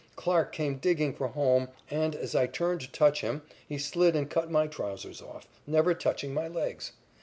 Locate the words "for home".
1.13-1.67